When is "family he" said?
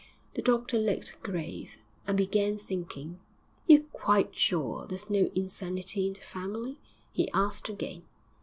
6.21-7.29